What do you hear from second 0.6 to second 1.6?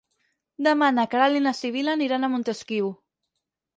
Demà na Queralt i na